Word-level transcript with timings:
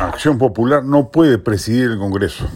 Acción 0.00 0.38
Popular 0.38 0.82
no 0.82 1.10
puede 1.10 1.36
presidir 1.36 1.90
el 1.90 1.98
Congreso. 1.98 2.48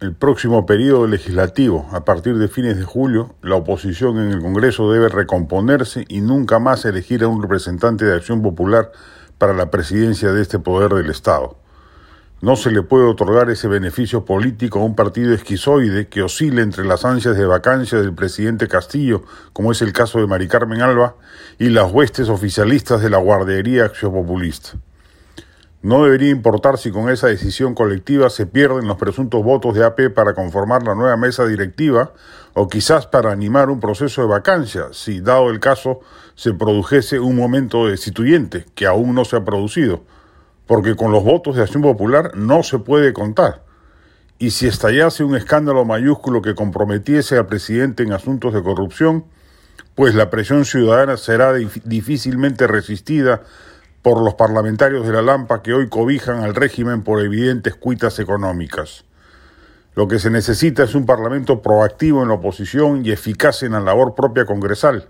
El 0.00 0.14
próximo 0.14 0.66
periodo 0.66 1.06
legislativo, 1.06 1.88
a 1.92 2.04
partir 2.04 2.36
de 2.36 2.46
fines 2.46 2.76
de 2.76 2.84
julio, 2.84 3.34
la 3.40 3.56
oposición 3.56 4.18
en 4.18 4.30
el 4.30 4.42
Congreso 4.42 4.92
debe 4.92 5.08
recomponerse 5.08 6.04
y 6.08 6.20
nunca 6.20 6.58
más 6.58 6.84
elegir 6.84 7.24
a 7.24 7.28
un 7.28 7.40
representante 7.40 8.04
de 8.04 8.14
Acción 8.14 8.42
Popular 8.42 8.92
para 9.38 9.54
la 9.54 9.70
presidencia 9.70 10.30
de 10.32 10.42
este 10.42 10.58
poder 10.58 10.92
del 10.92 11.08
Estado. 11.08 11.56
No 12.42 12.54
se 12.54 12.70
le 12.70 12.82
puede 12.82 13.04
otorgar 13.04 13.48
ese 13.48 13.66
beneficio 13.66 14.26
político 14.26 14.80
a 14.80 14.84
un 14.84 14.94
partido 14.94 15.32
esquizoide 15.32 16.08
que 16.08 16.20
oscila 16.20 16.60
entre 16.60 16.84
las 16.84 17.06
ansias 17.06 17.34
de 17.34 17.46
vacancia 17.46 17.98
del 17.98 18.12
presidente 18.12 18.68
Castillo, 18.68 19.22
como 19.54 19.72
es 19.72 19.80
el 19.80 19.94
caso 19.94 20.18
de 20.18 20.26
Mari 20.26 20.48
Carmen 20.48 20.82
Alba, 20.82 21.16
y 21.58 21.70
las 21.70 21.90
huestes 21.90 22.28
oficialistas 22.28 23.00
de 23.00 23.08
la 23.08 23.16
guardería 23.16 23.86
acciopopulista. 23.86 24.72
No 25.82 26.04
debería 26.04 26.28
importar 26.28 26.76
si 26.76 26.90
con 26.90 27.08
esa 27.08 27.28
decisión 27.28 27.74
colectiva 27.74 28.28
se 28.28 28.44
pierden 28.44 28.86
los 28.86 28.98
presuntos 28.98 29.42
votos 29.42 29.74
de 29.74 29.84
AP 29.84 30.10
para 30.14 30.34
conformar 30.34 30.82
la 30.82 30.94
nueva 30.94 31.16
mesa 31.16 31.46
directiva 31.46 32.12
o 32.52 32.68
quizás 32.68 33.06
para 33.06 33.32
animar 33.32 33.70
un 33.70 33.80
proceso 33.80 34.20
de 34.20 34.28
vacancia, 34.28 34.88
si, 34.92 35.20
dado 35.20 35.48
el 35.48 35.58
caso, 35.58 36.00
se 36.34 36.52
produjese 36.52 37.18
un 37.18 37.34
momento 37.34 37.86
destituyente, 37.86 38.66
que 38.74 38.86
aún 38.86 39.14
no 39.14 39.24
se 39.24 39.36
ha 39.36 39.44
producido, 39.44 40.02
porque 40.66 40.96
con 40.96 41.12
los 41.12 41.24
votos 41.24 41.56
de 41.56 41.62
Acción 41.62 41.82
Popular 41.82 42.32
no 42.34 42.62
se 42.62 42.78
puede 42.78 43.14
contar. 43.14 43.64
Y 44.38 44.50
si 44.50 44.66
estallase 44.66 45.24
un 45.24 45.34
escándalo 45.34 45.86
mayúsculo 45.86 46.42
que 46.42 46.54
comprometiese 46.54 47.38
al 47.38 47.46
presidente 47.46 48.02
en 48.02 48.12
asuntos 48.12 48.52
de 48.52 48.62
corrupción, 48.62 49.24
pues 49.94 50.14
la 50.14 50.28
presión 50.28 50.66
ciudadana 50.66 51.16
será 51.16 51.54
difícilmente 51.54 52.66
resistida 52.66 53.42
por 54.02 54.22
los 54.22 54.34
parlamentarios 54.34 55.06
de 55.06 55.12
la 55.12 55.22
Lampa 55.22 55.62
que 55.62 55.74
hoy 55.74 55.88
cobijan 55.88 56.42
al 56.42 56.54
régimen 56.54 57.02
por 57.02 57.20
evidentes 57.20 57.74
cuitas 57.74 58.18
económicas. 58.18 59.04
Lo 59.94 60.08
que 60.08 60.18
se 60.18 60.30
necesita 60.30 60.84
es 60.84 60.94
un 60.94 61.04
Parlamento 61.04 61.60
proactivo 61.60 62.22
en 62.22 62.28
la 62.28 62.34
oposición 62.34 63.04
y 63.04 63.10
eficaz 63.10 63.62
en 63.62 63.72
la 63.72 63.80
labor 63.80 64.14
propia 64.14 64.46
congresal, 64.46 65.08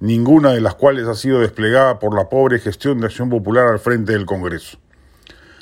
ninguna 0.00 0.50
de 0.50 0.60
las 0.60 0.74
cuales 0.74 1.06
ha 1.06 1.14
sido 1.14 1.40
desplegada 1.40 1.98
por 1.98 2.16
la 2.16 2.28
pobre 2.28 2.58
gestión 2.58 3.00
de 3.00 3.06
Acción 3.06 3.30
Popular 3.30 3.68
al 3.68 3.78
frente 3.78 4.12
del 4.12 4.26
Congreso. 4.26 4.78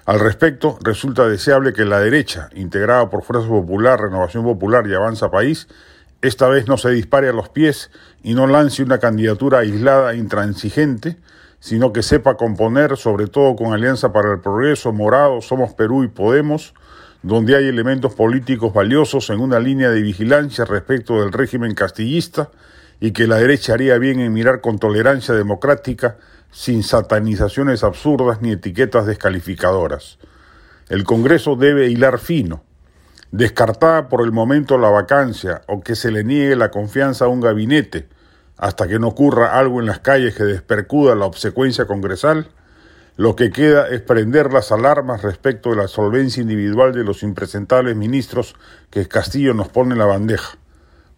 Al 0.06 0.18
respecto, 0.18 0.78
resulta 0.82 1.28
deseable 1.28 1.72
que 1.72 1.84
la 1.84 2.00
derecha, 2.00 2.48
integrada 2.54 3.10
por 3.10 3.22
Fuerza 3.22 3.48
Popular, 3.48 4.00
Renovación 4.00 4.44
Popular 4.44 4.86
y 4.86 4.94
Avanza 4.94 5.30
País, 5.30 5.68
esta 6.22 6.48
vez 6.48 6.68
no 6.68 6.78
se 6.78 6.90
dispare 6.90 7.28
a 7.28 7.32
los 7.32 7.48
pies 7.48 7.90
y 8.22 8.34
no 8.34 8.46
lance 8.46 8.82
una 8.82 8.98
candidatura 8.98 9.58
aislada 9.58 10.12
e 10.12 10.16
intransigente, 10.16 11.16
sino 11.60 11.92
que 11.92 12.02
sepa 12.02 12.36
componer, 12.36 12.96
sobre 12.96 13.26
todo 13.26 13.54
con 13.54 13.72
Alianza 13.72 14.12
para 14.12 14.32
el 14.32 14.40
Progreso, 14.40 14.92
Morado, 14.92 15.40
Somos 15.42 15.74
Perú 15.74 16.02
y 16.02 16.08
Podemos, 16.08 16.74
donde 17.22 17.54
hay 17.54 17.68
elementos 17.68 18.14
políticos 18.14 18.72
valiosos 18.72 19.28
en 19.28 19.40
una 19.40 19.60
línea 19.60 19.90
de 19.90 20.00
vigilancia 20.00 20.64
respecto 20.64 21.20
del 21.20 21.32
régimen 21.32 21.74
castillista 21.74 22.50
y 22.98 23.12
que 23.12 23.26
la 23.26 23.36
derecha 23.36 23.74
haría 23.74 23.98
bien 23.98 24.20
en 24.20 24.32
mirar 24.32 24.62
con 24.62 24.78
tolerancia 24.78 25.34
democrática, 25.34 26.16
sin 26.50 26.82
satanizaciones 26.82 27.84
absurdas 27.84 28.40
ni 28.40 28.52
etiquetas 28.52 29.06
descalificadoras. 29.06 30.18
El 30.88 31.04
Congreso 31.04 31.56
debe 31.56 31.88
hilar 31.88 32.18
fino, 32.18 32.64
descartada 33.30 34.08
por 34.08 34.22
el 34.22 34.32
momento 34.32 34.76
la 34.78 34.88
vacancia 34.88 35.62
o 35.68 35.80
que 35.80 35.94
se 35.94 36.10
le 36.10 36.24
niegue 36.24 36.56
la 36.56 36.70
confianza 36.70 37.26
a 37.26 37.28
un 37.28 37.40
gabinete, 37.40 38.08
hasta 38.60 38.86
que 38.86 38.98
no 38.98 39.08
ocurra 39.08 39.58
algo 39.58 39.80
en 39.80 39.86
las 39.86 40.00
calles 40.00 40.34
que 40.34 40.44
despercuda 40.44 41.14
la 41.14 41.24
obsecuencia 41.24 41.86
congresal, 41.86 42.48
lo 43.16 43.34
que 43.34 43.50
queda 43.50 43.88
es 43.88 44.02
prender 44.02 44.52
las 44.52 44.70
alarmas 44.70 45.22
respecto 45.22 45.70
de 45.70 45.76
la 45.76 45.88
solvencia 45.88 46.42
individual 46.42 46.92
de 46.92 47.02
los 47.02 47.22
impresentables 47.22 47.96
ministros 47.96 48.54
que 48.90 49.08
Castillo 49.08 49.54
nos 49.54 49.68
pone 49.68 49.94
en 49.94 49.98
la 49.98 50.04
bandeja. 50.04 50.58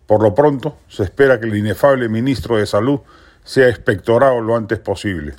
Por 0.07 0.23
lo 0.23 0.37
pronto, 0.37 0.79
se 0.89 1.03
espera 1.03 1.41
que 1.41 1.47
el 1.47 1.57
inefable 1.57 2.09
ministro 2.09 2.59
de 2.59 2.67
Salud 2.67 3.01
sea 3.43 3.69
expectorado 3.69 4.41
lo 4.41 4.57
antes 4.57 4.79
posible. 4.79 5.35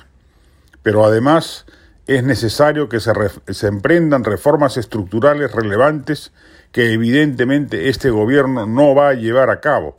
Pero 0.82 1.06
además 1.06 1.64
es 2.06 2.22
necesario 2.22 2.90
que 2.90 3.00
se, 3.00 3.12
se 3.48 3.66
emprendan 3.66 4.24
reformas 4.24 4.76
estructurales 4.76 5.52
relevantes 5.52 6.32
que 6.70 6.92
evidentemente 6.92 7.88
este 7.88 8.10
gobierno 8.10 8.66
no 8.66 8.94
va 8.94 9.08
a 9.08 9.14
llevar 9.14 9.48
a 9.48 9.60
cabo, 9.60 9.98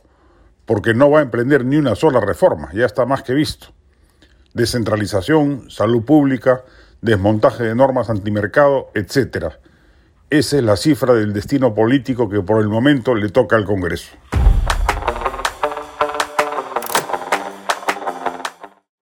porque 0.66 0.94
no 0.94 1.10
va 1.10 1.20
a 1.20 1.22
emprender 1.22 1.64
ni 1.64 1.76
una 1.76 1.94
sola 1.94 2.20
reforma, 2.20 2.70
ya 2.74 2.84
está 2.84 3.06
más 3.06 3.22
que 3.22 3.32
visto. 3.32 3.68
Descentralización, 4.52 5.70
salud 5.70 6.04
pública, 6.04 6.64
desmontaje 7.00 7.62
de 7.64 7.74
normas 7.74 8.10
antimercado, 8.10 8.90
etc. 8.94 9.54
Esa 10.28 10.56
es 10.56 10.62
la 10.62 10.76
cifra 10.76 11.14
del 11.14 11.32
destino 11.32 11.74
político 11.74 12.28
que 12.28 12.40
por 12.40 12.60
el 12.60 12.68
momento 12.68 13.14
le 13.14 13.28
toca 13.28 13.56
al 13.56 13.64
Congreso. 13.64 14.16